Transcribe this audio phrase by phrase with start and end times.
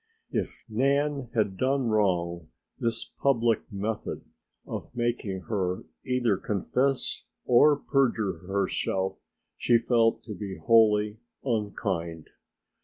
[0.31, 2.47] If Nan had done wrong
[2.79, 4.25] this public method
[4.65, 9.19] of making her either confess or perjure herself
[9.57, 12.29] she felt to be wholly unkind.